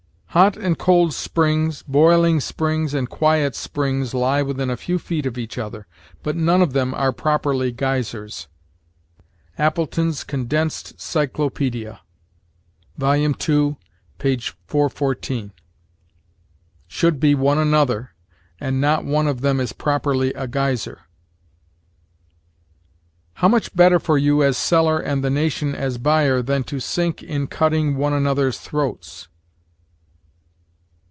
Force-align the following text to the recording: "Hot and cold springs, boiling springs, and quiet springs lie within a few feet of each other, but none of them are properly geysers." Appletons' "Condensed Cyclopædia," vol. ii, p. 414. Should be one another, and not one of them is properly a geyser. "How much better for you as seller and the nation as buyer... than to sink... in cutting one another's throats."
"Hot 0.31 0.55
and 0.55 0.79
cold 0.79 1.13
springs, 1.13 1.83
boiling 1.83 2.39
springs, 2.39 2.93
and 2.93 3.09
quiet 3.09 3.53
springs 3.53 4.13
lie 4.13 4.41
within 4.41 4.69
a 4.69 4.77
few 4.77 4.97
feet 4.97 5.25
of 5.25 5.37
each 5.37 5.57
other, 5.57 5.87
but 6.23 6.37
none 6.37 6.61
of 6.61 6.71
them 6.71 6.93
are 6.93 7.11
properly 7.11 7.69
geysers." 7.69 8.47
Appletons' 9.57 10.23
"Condensed 10.23 10.95
Cyclopædia," 10.97 11.99
vol. 12.97 13.15
ii, 13.17 13.75
p. 14.19 14.39
414. 14.67 15.51
Should 16.87 17.19
be 17.19 17.35
one 17.35 17.57
another, 17.57 18.11
and 18.57 18.79
not 18.79 19.03
one 19.03 19.27
of 19.27 19.41
them 19.41 19.59
is 19.59 19.73
properly 19.73 20.31
a 20.33 20.47
geyser. 20.47 21.01
"How 23.33 23.49
much 23.49 23.75
better 23.75 23.99
for 23.99 24.17
you 24.17 24.43
as 24.43 24.55
seller 24.57 24.97
and 24.97 25.25
the 25.25 25.29
nation 25.29 25.75
as 25.75 25.97
buyer... 25.97 26.41
than 26.41 26.63
to 26.63 26.79
sink... 26.79 27.21
in 27.21 27.47
cutting 27.47 27.97
one 27.97 28.13
another's 28.13 28.61
throats." 28.61 29.27